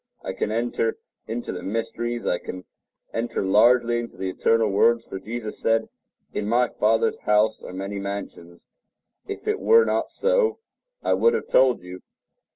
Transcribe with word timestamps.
I 0.23 0.33
can 0.33 0.51
enter 0.51 0.97
into 1.27 1.51
the 1.51 1.61
mysteries; 1.61 2.25
I 2.25 2.39
can 2.39 2.65
enter 3.13 3.43
largely 3.43 3.99
into 3.99 4.17
the 4.17 4.31
eternal 4.31 4.71
worlds; 4.71 5.05
for 5.05 5.19
Jesus 5.19 5.59
said, 5.61 5.89
"In 6.33 6.47
my 6.49 6.69
Father's 6.69 7.19
house 7.19 7.61
are 7.61 7.71
many 7.71 7.99
mansions; 7.99 8.67
if 9.27 9.47
it 9.47 9.59
were 9.59 9.85
not 9.85 10.09
so, 10.09 10.57
I 11.03 11.13
would 11.13 11.35
have 11.35 11.47
told 11.47 11.83
you. 11.83 12.01